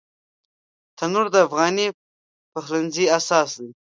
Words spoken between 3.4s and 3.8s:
دی